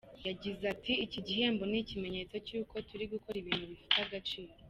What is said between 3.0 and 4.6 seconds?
gukora ibintu bifite agaciro.